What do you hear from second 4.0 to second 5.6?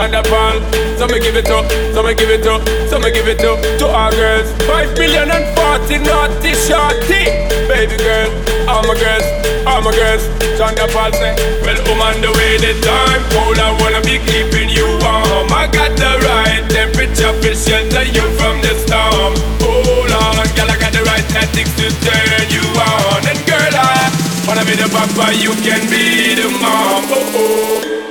girls. Five million and